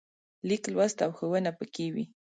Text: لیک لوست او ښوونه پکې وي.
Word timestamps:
لیک 0.47 0.63
لوست 0.73 0.97
او 1.05 1.11
ښوونه 1.17 1.51
پکې 1.57 1.85
وي. 1.93 2.05